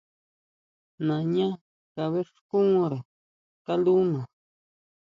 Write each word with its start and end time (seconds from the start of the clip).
Nañá 1.07 1.47
kabʼéxkunre 1.93 2.99
kalúna. 3.65 4.21